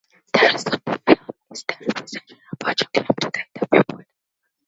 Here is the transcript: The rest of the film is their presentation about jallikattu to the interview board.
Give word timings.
The 0.33 0.39
rest 0.41 0.67
of 0.73 0.83
the 0.83 0.99
film 1.05 1.19
is 1.51 1.63
their 1.67 1.77
presentation 1.95 2.37
about 2.53 2.75
jallikattu 2.77 3.19
to 3.19 3.31
the 3.35 3.43
interview 3.53 3.83
board. 3.87 4.07